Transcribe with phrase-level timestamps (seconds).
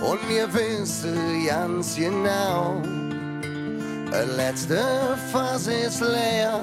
[0.00, 2.82] und mir wissen ganz genau,
[4.10, 6.60] der letzte Fass ist leer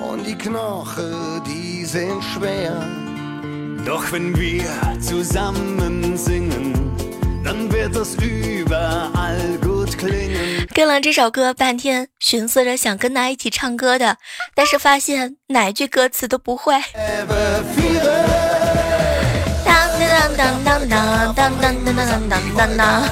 [0.00, 2.74] und die Knochen, die sind schwer.
[3.84, 4.64] Doch wenn wir
[5.00, 6.72] zusammen singen,
[7.44, 10.66] dann wird es überall gut klingen.
[10.74, 14.18] 跟了这首歌半天，寻思着想跟他一起唱歌的，
[14.54, 16.74] 但是发现哪一句歌词都不会。
[20.37, 23.03] 当当当当当当当当当当。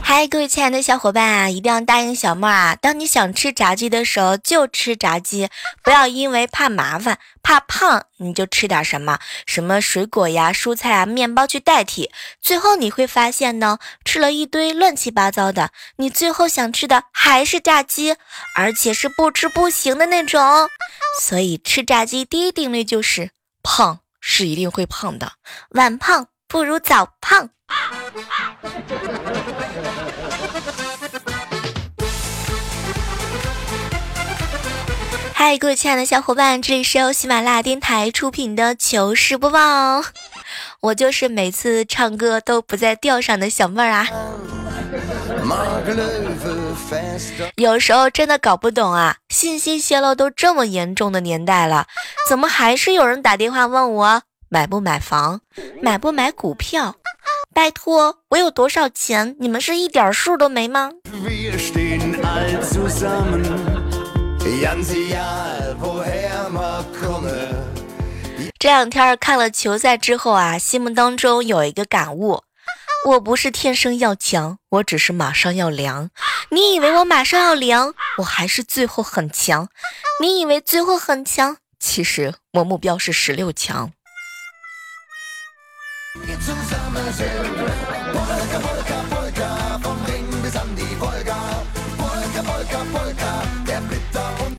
[0.00, 2.76] 嗨，各位亲爱的小伙伴啊，一定要答应小妹儿啊！
[2.76, 5.48] 当你想吃炸鸡的时候，就吃炸鸡，
[5.82, 12.10] 不要因为怕麻烦、怕胖，你就吃点什么什么水果呀、蔬菜啊、面包去代替。
[12.40, 18.16] 最后你会发现呢，吃了一堆乱七八糟的，你最后想吃的还是炸鸡，
[18.54, 20.68] 而且是不吃不行的那种。
[21.20, 23.30] 所以吃炸鸡第一定律就是
[23.62, 25.34] 胖是一定会胖的，
[25.70, 27.48] 晚胖不如早胖。
[35.32, 40.02] 嗨，各位亲爱的小伙伴，这里是由喜马拉雅电台出品的糗事播报，
[40.80, 44.08] 我就是每次唱歌都不在调上的小妹儿啊。
[47.56, 51.86] 有时候真的搞不懂啊，信息泄露都这么严重的年代了，
[52.28, 55.40] 怎么还是有人打电话问我买不买房，
[55.82, 56.96] 买不买股票？
[57.52, 60.92] 拜托，我有多少钱，你们是一点数都没吗？
[68.58, 72.42] 这两天看了球赛之后啊，心目当中有一个感悟：
[73.06, 76.10] 我不是天生要强，我只是马上要凉。
[76.50, 79.68] 你以为我马上要凉，我还是最后很强。
[80.20, 83.92] 你以为最后很强，其实我目标是十六强。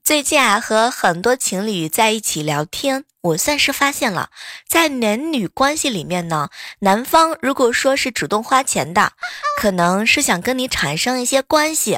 [0.07, 4.29] 最近啊，和很多情侣在一起聊天，我算是发现了，
[4.65, 6.47] 在男女关系里面呢，
[6.79, 9.11] 男方如果说是主动花钱的，
[9.59, 11.97] 可能是想跟你产生一些关系；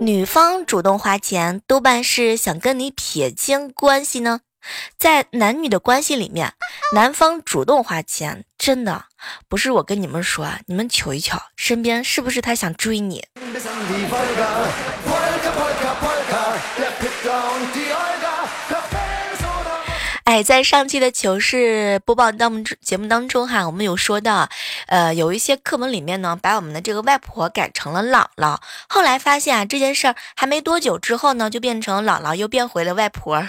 [0.00, 4.42] 女方主动花钱，多半是想跟你撇清关系呢。
[4.96, 6.52] 在男女的关系里面，
[6.94, 9.06] 男方主动花钱，真的
[9.48, 13.26] 不是我跟你们说啊，你们瞅一瞅，身边是不是他想追你？
[20.24, 24.48] 哎，在上期的糗事播报当节目当中哈，我们有说到，
[24.86, 28.56] 呃，有一些课文里面呢，把我们的这个外婆改成了姥姥。
[28.88, 33.42] 后来发现啊，这件事儿还没多久之后呢，就变成姥姥又变回了外婆。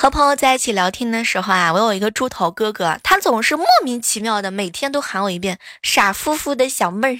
[0.00, 7.18] 和朋友在一起聊天的时候啊，我有一个猪头哥哥，他总是莫名其妙的每天都喊我一遍“傻乎乎的小妹儿”。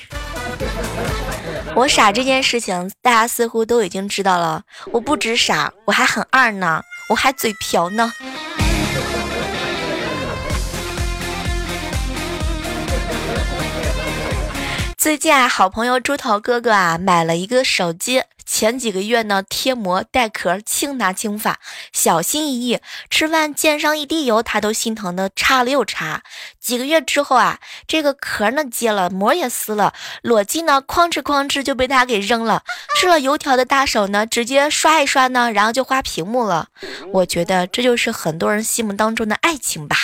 [1.74, 4.62] 我傻这件事情，大家似乎都已经知道了。
[4.92, 6.80] 我不止傻，我还很二呢，
[7.10, 8.12] 我还嘴瓢呢。
[15.08, 21.56] 最近啊，好朋友猪头哥哥啊买了一个手机，前几个月呢贴膜带壳，轻拿轻放，
[21.94, 26.22] 小心翼翼，吃饭溅上一滴油他都心疼的擦了又擦。
[26.60, 32.62] 几个月之后啊，这个壳呢揭了，膜也撕了，裸机呢哐哧哐哧就被他给扔了。
[32.98, 36.68] 吃了油条的大手呢，直接刷一刷呢，然后就划屏幕了。
[37.14, 39.96] 我觉得这就是很多人心目当中的爱情吧。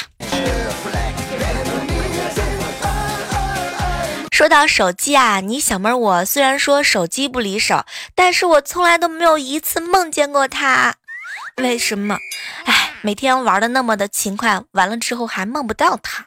[4.34, 7.84] 说到手机啊，你小妹儿我虽然说手机不离手，
[8.16, 10.96] 但是我从来都没有一次梦见过它。
[11.58, 12.18] 为什么？
[12.64, 16.26] 哎，每天玩的那么的勤快，完了之后还梦不到它。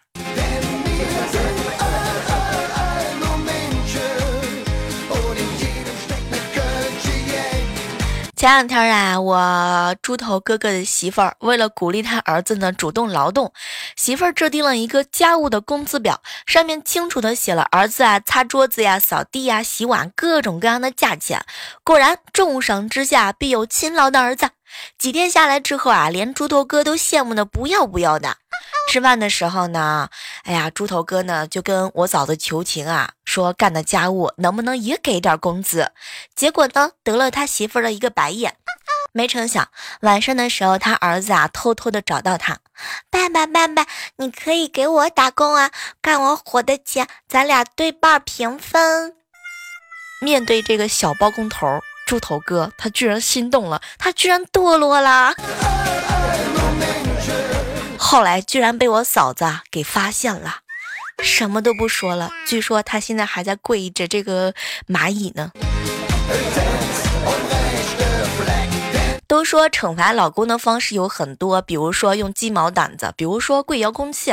[8.48, 13.52] 前两天啊，我猪头哥哥的媳妇儿为了鼓励他儿子呢主动劳动，
[13.98, 21.44] 媳妇儿制定了一个家务的工资表，上面清楚的写了儿子啊擦桌子呀、扫地呀、洗碗各种各样的价钱。
[21.84, 24.52] 果然，重赏之下必有勤劳的儿子。
[24.98, 28.38] 几天下来之后啊，连猪头哥都羡慕的不要不要的。
[28.88, 30.10] 吃饭的时候呢，
[30.44, 35.92] 哎呀，猪头哥呢就跟我嫂子求情啊，说干的家务能不能也给点工资？
[36.36, 38.56] 结果呢，得了他媳妇的一个白眼。
[39.12, 39.68] 没成想，
[40.02, 42.60] 晚上的时候，他儿子啊偷偷的找到他，
[43.10, 43.86] 爸爸爸爸，
[44.18, 49.16] 你可以给我打工啊，干我活的钱，咱俩对半平分。
[50.22, 51.68] 面对这个小包工头，
[52.08, 55.34] 猪头哥他居然心动了，他居然堕落了。
[57.98, 60.58] 后来居然被我嫂子给发现了，
[61.24, 62.32] 什么都不说了。
[62.48, 64.54] 据说他现在还在跪着这个
[64.88, 65.52] 蚂蚁呢。
[69.28, 74.32] 都说惩罚老公的方式有很多，比如说用鸡毛掸子，比如说跪遥控器，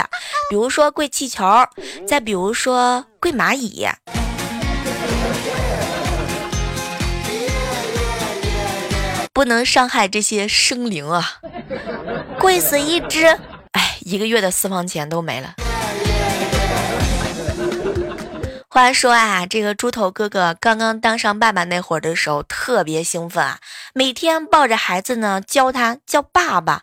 [0.49, 1.45] 比如说跪气球，
[2.07, 3.89] 再比如说跪蚂蚁。
[9.33, 11.41] 不能伤害这些生灵啊！
[12.39, 13.37] 跪死一只，
[14.05, 15.55] 一个月的私房钱都没了。
[18.69, 23.59] 话说啊，这个猪头哥哥刚刚当上爸爸那会儿的时候，特别兴奋啊，
[23.95, 26.83] 每天抱着孩子呢，教他叫爸爸。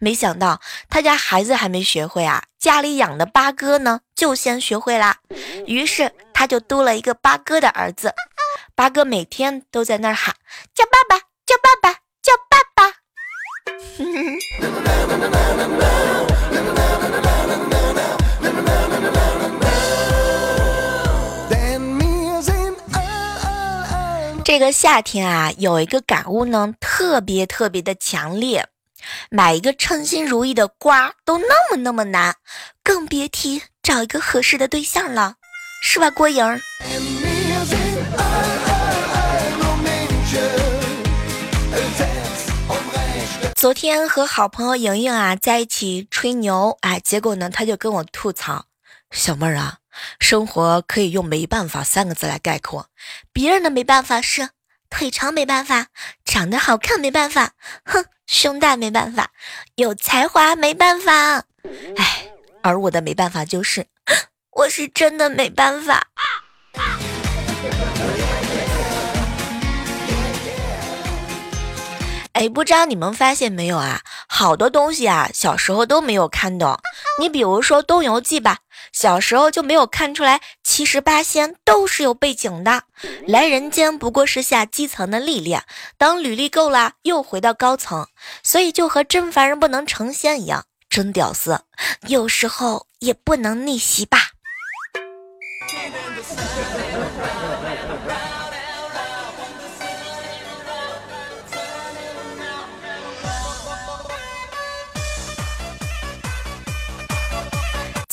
[0.00, 0.60] 没想到
[0.90, 5.18] 他家孩子还没学会啊，家里养的八哥呢就先学会啦。
[5.66, 8.14] 于是他就多了一个八哥的儿子。
[8.74, 10.34] 八哥每天都在那儿喊
[10.74, 11.26] 叫爸爸。
[11.46, 12.92] 叫爸爸，叫爸爸。
[24.56, 28.66] 这个夏天啊，有一个感悟呢，特别特别的强烈。
[29.28, 32.34] 买一个称心如意的瓜都那么那么难，
[32.82, 35.34] 更别提找一个合适的对象了，
[35.82, 36.42] 是吧，郭莹？
[43.54, 48.64] 昨天和好朋友莹莹啊在一起吹牛，哎，结果呢，他就跟我吐槽
[49.12, 49.76] ：“小妹儿啊，
[50.20, 52.88] 生活可以用没办法三个字来概括，
[53.32, 54.50] 别人的没办法是
[54.88, 55.86] 腿长没办法，
[56.24, 57.52] 长得好看没办法，
[57.84, 59.30] 哼，胸大没办法，
[59.74, 61.44] 有才华没办法，
[61.96, 62.28] 哎，
[62.62, 63.86] 而我的没办法就是，
[64.52, 66.08] 我是真的没办法。”
[72.36, 74.02] 哎，不知道你们发现没有啊？
[74.28, 76.78] 好多东西啊，小时候都没有看懂。
[77.18, 78.58] 你比如说《东游记》吧，
[78.92, 82.82] 小时候就没有看出来七十八仙都是有背景的，
[83.26, 85.64] 来人间不过是下基层的历练，
[85.96, 88.06] 等履历够了又回到高层，
[88.42, 91.62] 所以就和真凡人不能成仙一样，真屌丝，
[92.06, 94.18] 有时候也不能逆袭吧。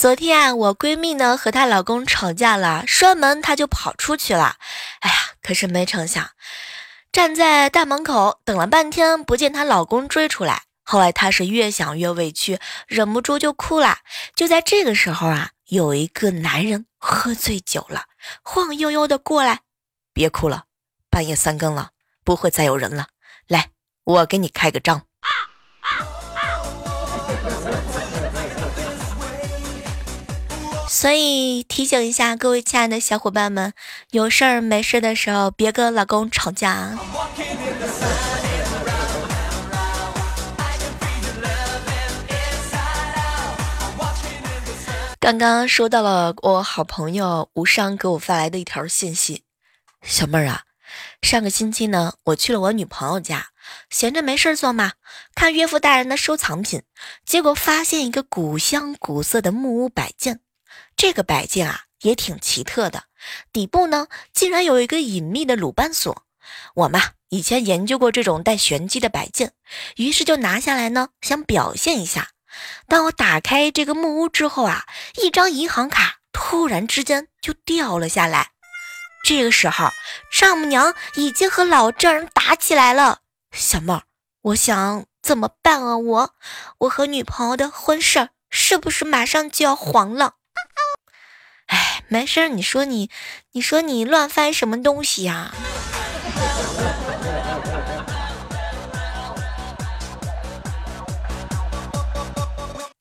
[0.04, 4.58] 昨天啊，我闺蜜呢和她老公吵架了，摔门她就跑出去了。
[5.00, 6.32] 哎呀，可是没成想，
[7.14, 10.64] 站在大门口等了半天，不见她老公追出来。
[10.84, 14.00] 后来她是越想越委屈，忍不住就哭了。
[14.36, 18.04] 就在这个时候啊，有一个男人喝醉酒了，
[18.44, 19.62] 晃悠悠的过来，
[20.12, 20.66] 别哭了，
[21.10, 21.92] 半夜三更了，
[22.26, 23.08] 不会再有人了。
[23.48, 23.70] 来，
[24.04, 25.04] 我给你开个张。
[30.94, 33.74] 所以提醒一下各位亲爱的小伙伴们，
[34.12, 36.96] 有事儿没事的时候别跟老公吵架。
[45.20, 49.42] 刚刚收到了我好朋友无伤给我发来的一条信息，
[50.04, 50.62] 小妹儿啊，
[51.24, 53.48] 上个星期呢，我去了我女朋友家，
[53.90, 54.92] 闲着没事做嘛，
[55.34, 56.84] 看岳父大人的收藏品，
[57.26, 60.42] 结果发现一个古香古色的木屋摆件。
[60.96, 63.04] 这个摆件啊，也挺奇特的，
[63.52, 66.24] 底部呢竟然有一个隐秘的鲁班锁。
[66.76, 69.54] 我嘛以前研究过这种带玄机的摆件，
[69.96, 72.30] 于是就拿下来呢，想表现一下。
[72.88, 74.86] 当我打开这个木屋之后啊，
[75.16, 78.52] 一张银行卡突然之间就掉了下来。
[79.26, 79.90] 这个时候，
[80.32, 83.22] 丈母娘已经和老丈人打起来了。
[83.54, 84.04] 小妹儿，
[84.42, 85.98] 我想怎么办啊？
[85.98, 86.36] 我，
[86.80, 90.36] 我和女朋友的婚事是不是马上就要黄了？
[92.14, 93.10] 没事儿你说你
[93.54, 95.52] 你说你乱翻什么东西呀？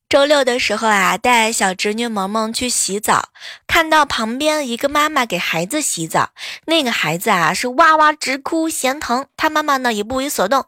[0.09, 3.29] 周六的时候啊带小侄女萌萌去洗澡
[3.67, 6.31] 看到旁边一个妈妈给孩子洗澡
[6.65, 10.65] 那个孩子啊是哇哇直哭嫌疼他妈妈呢也不为所动。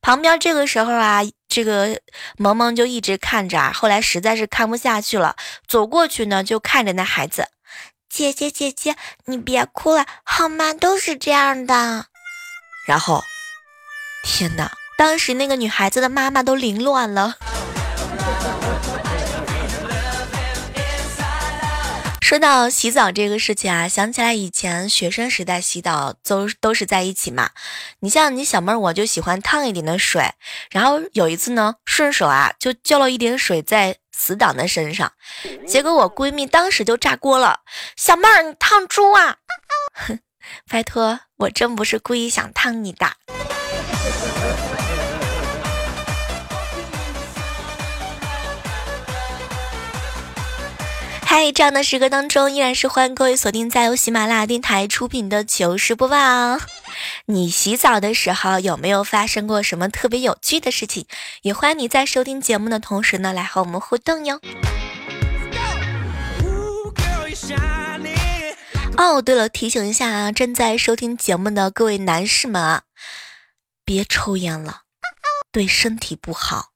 [0.00, 2.00] 旁边这个时候啊这个
[2.38, 5.36] 萌萌就一直看着啊后来实在是看不下去了
[5.68, 7.48] 走过去呢就看着那孩子
[8.12, 10.74] 姐姐姐姐，你别哭了好吗？
[10.74, 12.04] 都是这样的。
[12.86, 13.22] 然后，
[14.22, 14.70] 天哪！
[14.98, 17.36] 当时那个女孩子的妈妈都凌乱了。
[22.20, 27.50] 说到洗澡这个事情啊，想起来以前学生时代洗澡都都是在一起嘛。
[28.00, 30.32] 你像你小妹儿，我就喜欢烫一点的水。
[30.70, 35.12] 然后有一次呢，顺手啊就浇了一点水在死党的身上，
[35.66, 37.60] 结果我闺蜜当时就炸锅了
[37.96, 39.36] ：“小妹儿，你烫猪啊！”，
[40.68, 43.06] 拜托，我真不是故意想烫你的。
[51.34, 56.58] 嗨，这样的时刻当中，依然是欢迎各位锁定在由喜马拉雅电台出品的糗事播报。
[57.24, 61.06] 你洗澡的时候有没有发生过什么特别有趣的事情？
[61.40, 64.42] 也欢迎你在收听节目的同时呢，来和我们互动哟。
[68.98, 72.82] 哦，对了，提醒一下啊，正在收听节目的各位男士们啊，
[73.86, 74.82] 别抽烟了，
[75.50, 76.72] 对身体不好。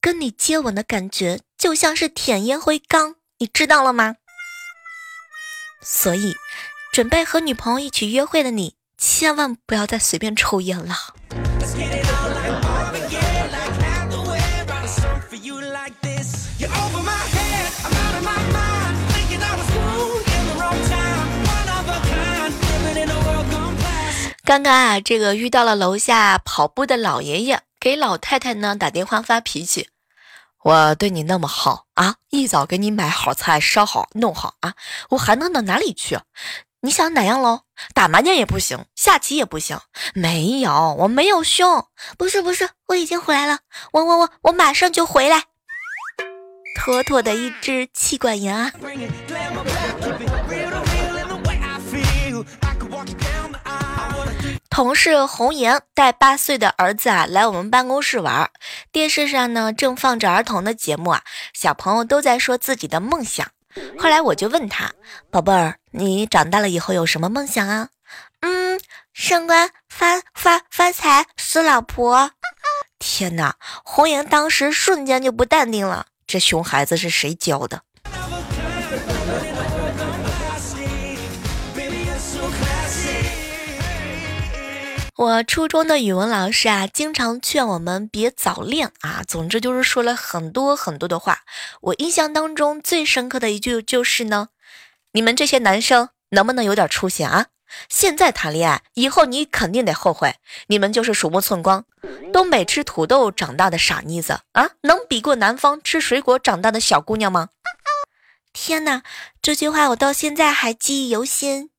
[0.00, 3.14] 跟你接吻的感觉就像是舔烟灰缸。
[3.42, 4.14] 你知道了吗？
[5.82, 6.36] 所以，
[6.92, 10.94] 准备和女朋友一起约会的你，千万不要再随便抽烟了。
[24.44, 29.88] 刚刚啊，这个遇到了楼下跑步的老爷爷，给老太太呢打电话发脾气。
[30.64, 34.74] 我对你那么好啊，一早给你买好菜，烧好弄好啊，
[35.10, 36.18] 我还能到哪里去？
[36.80, 37.62] 你想哪样喽？
[37.94, 39.78] 打麻将也不行，下棋也不行。
[40.14, 43.58] 没有，我没有胸，不是不是，我已经回来了，
[43.92, 45.44] 我我我我马上就回来，
[46.76, 48.72] 妥妥的一只气管炎啊！
[54.72, 58.50] 同事红颜带八岁的儿子啊来我们办公室玩，
[58.90, 63.46] 电视上呢正放着儿童的节目啊，小朋友都在说自己的梦想。
[63.98, 64.90] 后来我就问他，
[65.30, 67.90] 宝贝儿，你长大了以后有什么梦想啊？
[68.40, 68.80] 嗯，
[69.12, 72.30] 升官发发发财，死老婆。
[72.98, 77.82] 天哪，红颜当时瞬间就不淡定了，这熊孩子是谁教的？
[85.22, 89.22] 我初中的语文老师啊，经常劝我们别早恋啊。
[89.24, 91.42] 总之就是说了很多很多的话。
[91.80, 94.48] 我印象当中最深刻的一句就是呢：
[95.12, 97.46] 你们这些男生能不能有点出息啊？
[97.88, 100.34] 现在谈恋爱，以后你肯定得后悔。
[100.66, 101.84] 你们就是鼠目寸光，
[102.32, 107.50] 东北吃土豆长大的傻妮子啊，能比过南方吃水果长大的小姑娘吗？
[108.52, 109.04] 天哪，
[109.40, 111.70] 这句话我到现在还记忆犹新。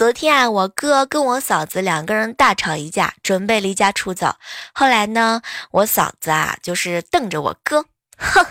[0.00, 4.36] 昨天啊，我哥跟我嫂子两个人大吵一架，准备离家出走。
[4.72, 5.42] 后来呢，
[5.72, 7.84] 我嫂子啊，就是瞪着我哥，
[8.16, 8.46] 哼，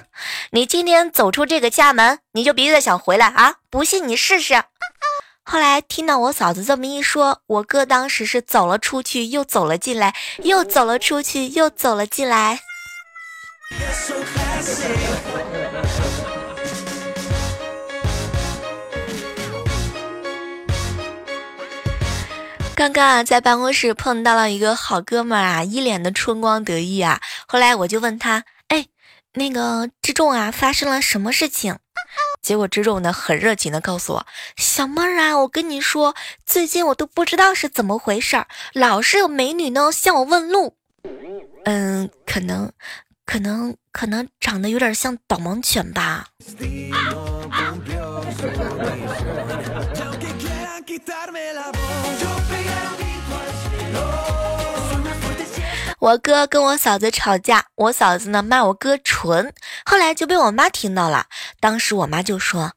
[0.51, 3.55] 你今天走出这个家门，你就别再想回来啊！
[3.71, 4.61] 不信你试试。
[5.43, 10.13] 后来听到我嫂子这么一说，我哥当时是走了出去，又走了进来，
[10.43, 12.59] 又走了出去，又走了进来。
[22.79, 27.19] 刚刚啊，在办公室碰到了一个好哥们儿啊，一脸的春光得意啊。
[27.45, 28.87] 后来我就问他，哎，
[29.33, 31.75] 那个志重啊，发生了什么事情？
[32.41, 40.77] 结果志重呢，很热情的告诉我，小妹儿啊，我跟你说，最近我都不知道是怎么回事儿，老是有美女呢向我问路。
[41.65, 42.71] 嗯，可能，
[43.25, 46.27] 可能，可能长得有点像导盲犬吧。
[55.99, 59.53] 我哥跟我嫂子吵架，我嫂子呢骂我哥蠢，
[59.85, 61.27] 后来就被我妈听到了。
[61.59, 62.71] 当时我妈就说：“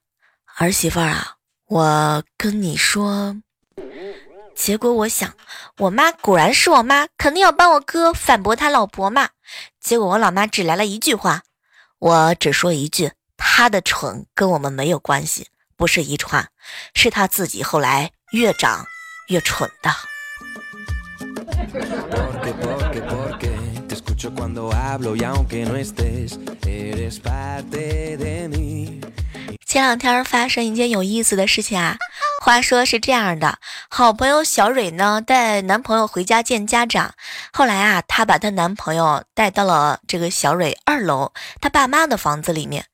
[0.58, 1.36] 儿媳妇儿啊，
[1.68, 3.36] 我跟你说。”
[4.54, 5.32] 结果我想，
[5.78, 9.30] 我妈果然是我妈，肯定要帮我哥反驳他老婆嘛。
[9.80, 11.42] 结果我老妈只来了一句话
[11.98, 15.48] ：“我只说一句，他的蠢跟我们没有关系，
[15.82, 16.48] 不是遗传，
[16.94, 18.86] 是他自己后来越长
[19.26, 19.90] 越蠢的。”
[29.66, 31.96] 前两天发生一件有意思的事情啊，
[32.40, 33.58] 话说是这样的，
[33.88, 37.14] 好朋友小蕊呢带男朋友回家见家长，
[37.52, 42.84] 后来啊，她把她男朋友带到了这个小蕊二楼她爸妈的房子里面。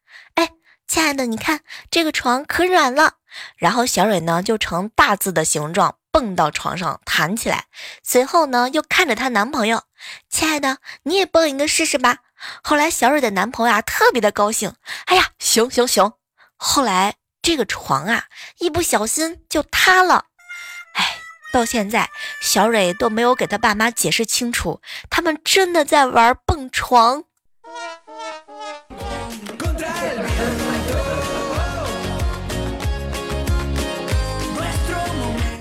[0.89, 3.13] 亲爱的，你看这个床可软了。
[3.57, 7.67] 然后小蕊呢就呈大字的形状蹦到床上弹起来，
[8.03, 9.83] 随后呢又看着她男朋友，
[10.31, 12.21] 亲爱的，你也蹦一个试试吧。
[12.63, 16.15] 后来小蕊的男朋友啊特别的高兴，哎呀，行行行。
[16.57, 18.25] 后来这个床啊，
[18.59, 20.25] 一不小心就塌了。
[20.95, 21.19] 哎，
[21.53, 22.09] 到现在
[22.41, 24.81] 小蕊都没有给他爸妈解释清楚，
[25.11, 27.25] 他们真的在玩蹦床。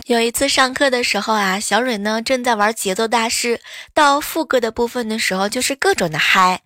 [0.08, 3.60] 有一次上课的时候啊，小蕊呢正在玩节奏大师，
[3.94, 6.62] 到副歌的部分的时候就是各种的嗨，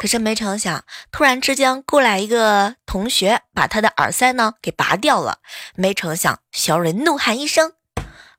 [0.00, 5.40] 可是没成想，突然之间过来一个同学，把他的耳塞呢给拔掉了。
[5.74, 7.74] 没成想，小蕊怒喊一声：“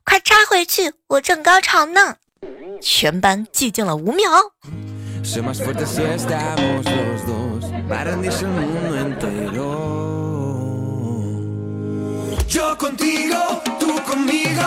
[0.04, 2.16] 快插回去，我正高潮呢！”
[2.82, 4.26] 全班寂静了五秒。
[12.50, 14.64] Yo contigo, tú conmigo.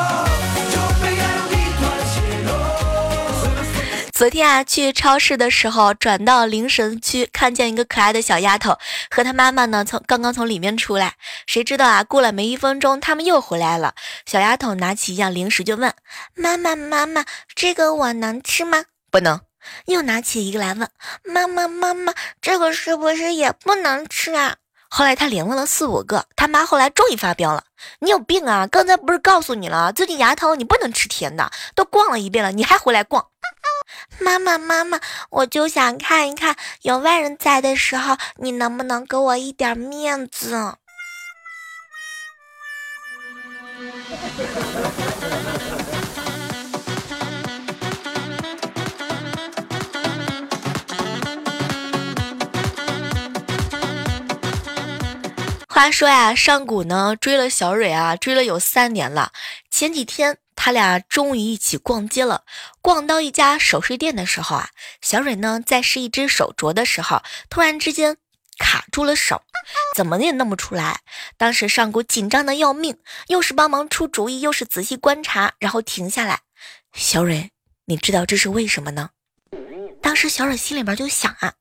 [4.13, 8.77] 昨天啊，去超市的时候，转到零食区，看见一个可爱的小丫头
[9.09, 11.15] 和她妈妈呢，从刚刚从里面出来。
[11.47, 13.95] 谁知道啊，过了没一分钟，他们又回来了。
[14.27, 15.91] 小丫头拿起一样零食就问
[16.35, 19.41] 妈妈：“妈妈，这个我能吃吗？”不能。
[19.85, 20.88] 又拿起一个来问
[21.23, 24.57] 妈妈：“妈妈，这个是不是也不能吃啊？”
[24.93, 27.63] 后来他连问了四五个，他妈后来终于发飙了
[28.00, 28.67] ：“你有病啊！
[28.67, 31.50] 刚才不是告诉你了，最近牙疼，你不能吃甜的。
[31.75, 33.25] 都逛了一遍了，你还回来逛。
[34.19, 40.75] ”妈妈，妈妈，我就想看一看，有外人在的时候，你能不能给我一点面子？
[55.74, 59.31] 话说呀，上古呢追了小蕊啊，追了有三年了。
[59.70, 62.44] 前几天他俩终于一起逛街了。
[62.81, 64.70] 逛到一家首饰店的时候啊，
[65.01, 68.18] 小蕊呢在试一只手镯的时候，突然之间
[68.60, 69.44] 卡住了手，
[69.96, 71.00] 怎么也弄不出来。
[71.38, 76.42] 当时上古紧张的要命，又是帮忙出主意，又是仔细观察，然后停下来。
[76.92, 77.50] 小蕊，
[77.86, 79.12] 你知道这是为什么呢？
[80.01, 81.53] 当时小蕊心里边就想啊，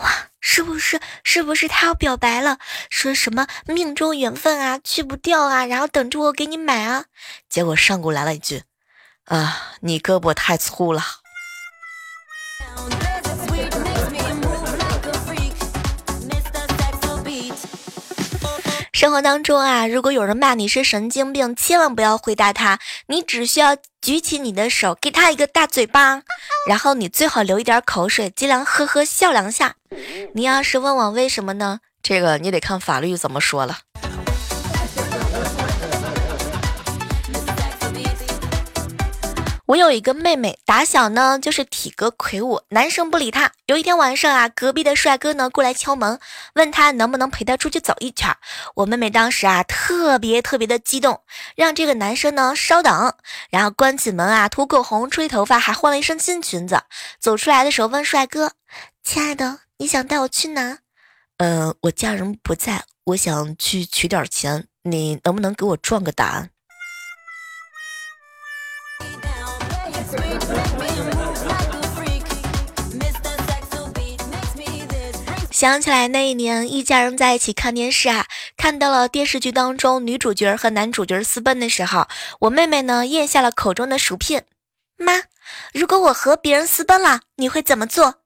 [0.00, 2.58] 哇，是不是是不是他要表白了？
[2.90, 7.06] 说什么命中缘分啊，去不掉啊，然后等着我给你买啊。
[7.48, 8.62] 结果上古来了一句，
[9.24, 11.02] 啊，你胳膊太粗了。
[19.06, 26.22] 生活当中啊，如果有人骂你是神经病，千万不要回答他，你只需要举起你的手，给他一个大嘴巴，
[26.68, 29.76] 然后你最好流一点口水，尽量呵呵笑两下。
[30.34, 31.78] 你要是问我为什么呢？
[32.02, 33.78] 这个你得看法律怎么说了。
[39.66, 43.50] 我有一个妹妹，打小呢就是体格魁梧，男生不理她。
[43.66, 46.20] 有一天晚上啊，隔壁的帅哥呢过来敲门，
[46.54, 48.32] 问她能不能陪他出去走一圈。
[48.76, 51.20] 我妹妹当时啊特别特别的激动，
[51.56, 53.14] 让这个男生呢稍等，
[53.50, 56.82] 然后关起门啊，涂口红、吹头发，还换了一身新裙子。
[57.18, 58.52] 走出来的时候问帅哥
[59.02, 60.78] ：“亲爱的，你想带我去哪
[61.38, 66.50] ？”“嗯、我家人不在，我想去取点钱，你能不能给我壮个胆？”
[75.56, 78.26] 想起来那一年，一家人在一起看电视啊，
[78.58, 82.08] 看到了电视剧当中女主角和男主角私奔的时候，
[82.40, 84.44] 我妹妹呢咽下了口中的薯片。
[84.98, 85.22] 妈，
[85.72, 88.16] 如果我和别人私奔了，你会怎么做？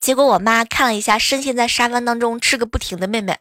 [0.00, 3.40] 结果我妈看了一下深陷在沙发当中吃个不停的妹妹，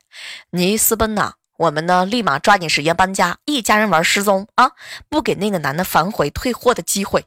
[0.49, 4.71] 你一私奔呐，我们呢立马抓紧时间搬家，一家人玩失踪啊，
[5.09, 7.23] 不给那个男的反悔退货的机会。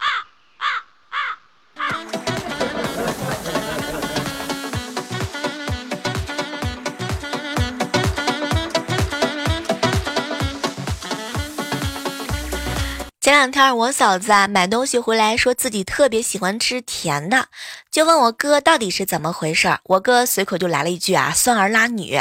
[13.20, 17.48] 前两天我嫂子啊买东西回来，说自己特别喜欢吃甜的，
[17.90, 19.78] 就问我哥到底是怎么回事儿。
[19.84, 22.18] 我哥随口就来了一句啊，酸儿拉女。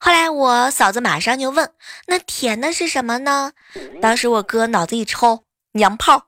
[0.00, 1.70] 后来我嫂子马上就问，
[2.08, 3.52] 那甜的是什么呢？
[4.00, 6.26] 当时我哥脑子一抽，娘炮。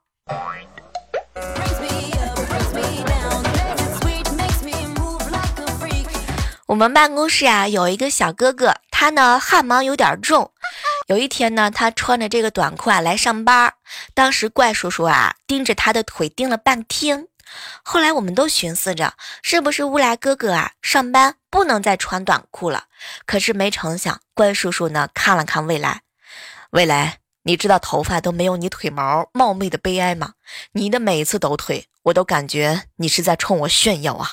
[6.67, 10.53] 我们办公室啊有一个小哥哥，他呢汗毛有点重。
[11.07, 13.75] 有一天呢，他穿着这个短裤啊来上班，
[14.15, 17.29] 当时怪叔叔啊盯着他的腿盯了半天。
[17.83, 22.85] 后来我们都寻思着，是不是乌来哥哥啊上班不能再穿短裤了？
[23.27, 26.01] 可是没成想，怪叔叔呢看了看未来，
[26.71, 30.33] 未来，你知道头发都没有你腿毛茂密的悲哀吗？
[30.73, 34.31] 你的每一次抖腿，我都感觉你是在冲我炫耀啊！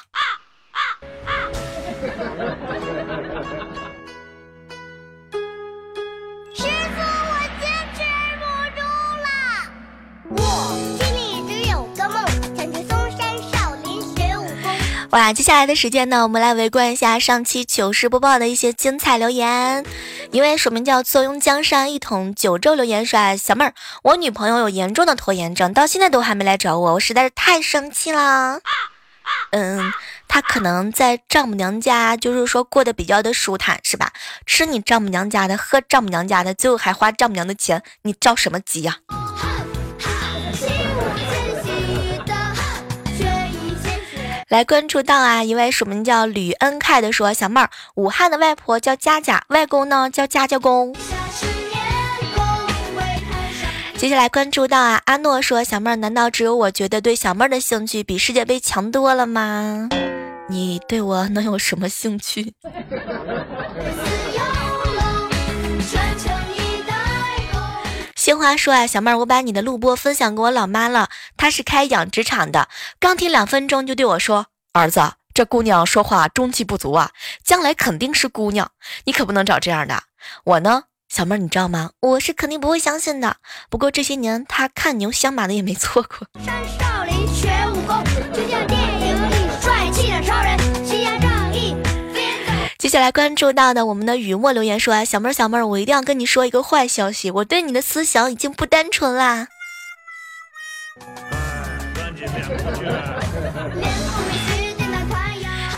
[15.12, 19.86] 哇，接下来的时间呢，我们来围观一下上期糗事播报的一些精彩留言。
[20.32, 28.62] 一位署名叫“坐拥江山一统九州”留言说：“小妹儿，我女朋友有严重的拖延症，到现在都还没来找我，我实在是太生气了。
[29.52, 29.92] ”嗯，
[30.30, 34.14] 她可能在丈母娘家，就是说过得比较的舒坦，是吧？
[34.46, 39.00] 吃你丈母娘家的，喝丈母娘家的，最后还花丈母娘的钱，你着什么急呀、
[44.52, 50.94] 来关注到啊，一位署名叫吕恩凯的说：“小妹儿，武汉的外婆叫佳佳，外公呢叫佳佳公。”。
[53.96, 59.88] 接下来关注到啊，阿诺说：“小妹儿，难道只有我觉得对小妹儿的兴趣比世界杯强多了吗？
[60.50, 62.54] 你对我能有什么兴趣？”
[68.22, 77.10] 杏花说啊，小妹儿，我把你的录播分享给我老妈了，她是开养殖场的，刚听两分钟就对我说：“儿子，这姑娘说话中气不足啊，
[77.44, 78.70] 将来肯定是姑娘，
[79.06, 80.04] 你可不能找这样的。”
[80.46, 81.94] 我呢，小妹儿，你知道吗？
[82.00, 83.38] 我是肯定不会相信的。
[83.72, 86.28] 不过这些年她看牛相马的也没错过。
[86.46, 89.01] 山少林学武功，就像电影
[92.82, 99.50] 接下来关注到的我们的雨墨留言说啊，小妹儿小妹儿，我一定要跟你说一个坏消息，我对你的思想已经不单纯啦。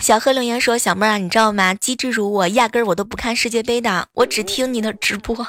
[0.00, 1.74] 小贺留言说，小妹儿啊，你知道吗？
[1.74, 5.46] 机智如我，压根儿我都不看世界杯的，我只听你的直播。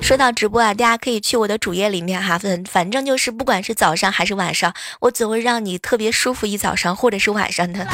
[0.00, 7.84] 说到直播啊，大家可以去我的主页里面哈，反反正就是不管是早上还是晚上，我总会让你特别舒服一早上或者是晚上的。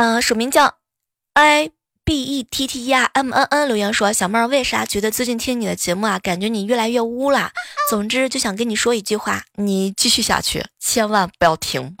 [0.00, 0.76] 呃，署名叫
[1.34, 1.68] i
[2.06, 7.50] b e t t e r m n n 留言说，小妹儿为啥觉得最近听你的节目啊，感觉你越来越污了？
[7.90, 11.98] 总之就想跟你说一句话，你继续下去，千万不要停。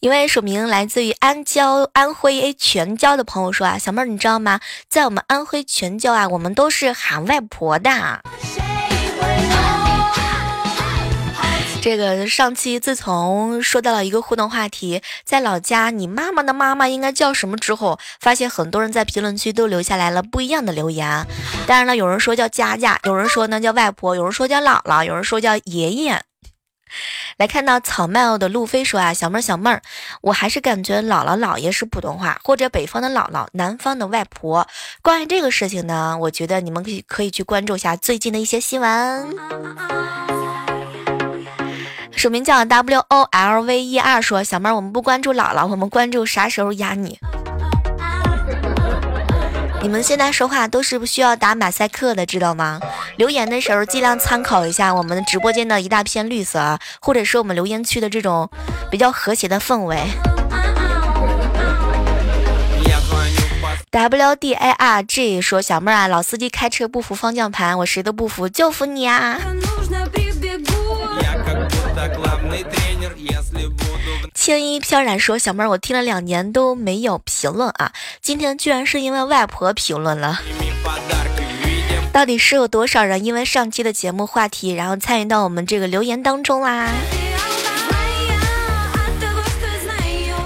[0.00, 0.08] 一。
[0.08, 4.60] 位署名来自于安交安徽全椒的朋友说啊，小妹儿你知道吗？
[4.88, 7.90] 在我们安徽全椒啊，我们都是喊外婆的。
[8.42, 8.62] 谁
[9.20, 9.79] 会？
[11.82, 21.26] 这个上期自从说到了一个互动话题，在老家你妈妈的妈妈应该叫什么之后，发现很多人在评论区都留下来了不一样的留言。
[21.66, 26.22] 当然了，有人说叫佳佳，有人说呢叫外婆，有人说叫姥姥，有人说叫爷爷。
[27.38, 29.80] 来看到草帽的路飞说啊，小妹儿小妹儿，
[30.20, 34.66] 我还是感觉姥姥姥爷是普通话，或者北方的姥姥，南方的外婆。
[35.00, 40.39] 关于这个事情呢，我觉得你们可以可以去关注一下最近的一些新闻。
[42.20, 47.18] 署名叫 W O L V E R 说，小妹儿，我们不关注姥姥，我们关注啥时候压你。
[49.80, 52.78] 你们现在说话都是不需要打马赛克的，知道吗？
[53.16, 58.50] 留言的时候尽量参考一下我们直播间的一大片绿色啊，或者是我们留言区的这种
[58.90, 59.96] 比较和谐的氛围。
[63.90, 69.40] W D A R G 说：“小妹儿啊，老司机开车不扶方向盘，我谁都不服，就服你啊！”
[74.34, 77.92] 轻衣飘然说：小妹，我听了两年都没有评论啊。
[78.22, 80.40] 今天居然是因为外婆评论了。
[82.12, 86.88] 到底是有多少人因为上期的节目话题，然后参与到我们这个留言当中啦？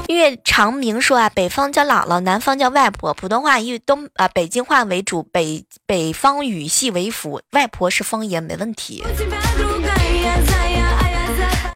[0.08, 9.02] 因为长明说啊，北方叫姥姥，南方叫外婆，普通话以东啊，北京话为主，北北方语系为辅，外婆是方言，没问题。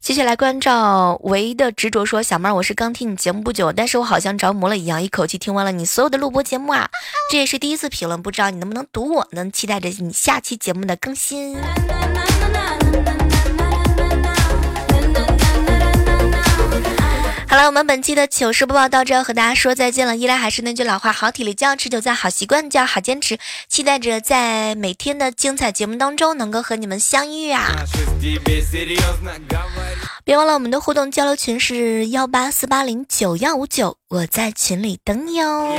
[0.08, 6.88] 接下来关照唯一的执着说，小妹儿，我是刚听你节目不久，但是我好像着魔了一样，一口气听完了你所有的录播节目啊，
[7.30, 9.50] 这也是第一次评论，不知道你能不能读我呢？
[9.50, 11.58] 期待着你下期节目的更新。
[17.50, 20.14] 好了，我们本期的糗事播报到这，和大家说再见了。
[20.18, 23.38] 依然还是那句老话，好体力就要持久战，好习惯就要好坚持。
[23.68, 27.68] 期待着在每天的精彩节目当中能够和你们相遇啊！
[30.24, 35.74] 别忘了我们的互动交流群是幺八四八零九幺五九，我在群里等你哦。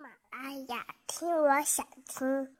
[0.00, 2.57] 马阿雅，听我想听。